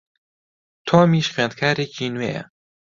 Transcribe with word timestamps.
تۆمیش 0.87 1.27
خوێندکارێکی 1.33 2.07
نوێیە. 2.15 2.43